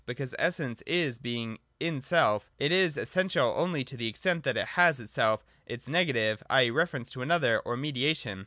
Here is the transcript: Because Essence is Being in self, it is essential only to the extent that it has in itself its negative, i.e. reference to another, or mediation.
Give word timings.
Because 0.07 0.33
Essence 0.39 0.81
is 0.87 1.19
Being 1.19 1.59
in 1.79 2.01
self, 2.01 2.49
it 2.57 2.71
is 2.71 2.97
essential 2.97 3.53
only 3.55 3.83
to 3.83 3.95
the 3.95 4.07
extent 4.07 4.43
that 4.45 4.57
it 4.57 4.69
has 4.69 4.97
in 4.97 5.03
itself 5.03 5.45
its 5.67 5.87
negative, 5.87 6.41
i.e. 6.49 6.71
reference 6.71 7.11
to 7.11 7.21
another, 7.21 7.59
or 7.63 7.77
mediation. 7.77 8.39